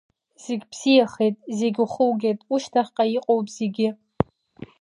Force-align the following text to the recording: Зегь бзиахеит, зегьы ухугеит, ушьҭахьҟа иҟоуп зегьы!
Зегь 0.43 0.65
бзиахеит, 0.71 1.35
зегьы 1.57 1.81
ухугеит, 1.85 2.39
ушьҭахьҟа 2.53 3.05
иҟоуп 3.17 3.47
зегьы! 3.57 3.89